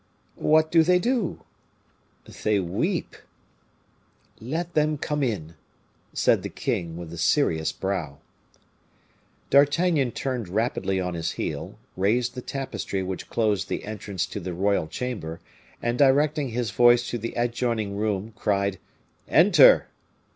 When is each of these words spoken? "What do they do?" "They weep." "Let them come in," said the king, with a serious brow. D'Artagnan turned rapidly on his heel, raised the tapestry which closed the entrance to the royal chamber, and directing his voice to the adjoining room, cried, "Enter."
"What 0.39 0.71
do 0.71 0.81
they 0.81 0.97
do?" 0.97 1.43
"They 2.25 2.59
weep." 2.59 3.15
"Let 4.39 4.73
them 4.73 4.97
come 4.97 5.21
in," 5.21 5.53
said 6.11 6.41
the 6.41 6.49
king, 6.49 6.97
with 6.97 7.13
a 7.13 7.19
serious 7.19 7.71
brow. 7.71 8.17
D'Artagnan 9.51 10.13
turned 10.13 10.49
rapidly 10.49 10.99
on 10.99 11.13
his 11.13 11.33
heel, 11.33 11.77
raised 11.95 12.33
the 12.33 12.41
tapestry 12.41 13.03
which 13.03 13.29
closed 13.29 13.69
the 13.69 13.83
entrance 13.85 14.25
to 14.25 14.39
the 14.39 14.55
royal 14.55 14.87
chamber, 14.87 15.39
and 15.83 15.99
directing 15.99 16.49
his 16.49 16.71
voice 16.71 17.07
to 17.11 17.19
the 17.19 17.35
adjoining 17.35 17.95
room, 17.95 18.33
cried, 18.35 18.79
"Enter." 19.27 19.87